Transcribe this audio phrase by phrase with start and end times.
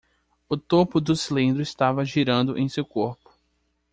[0.49, 3.31] O topo do cilindro estava girando em seu corpo.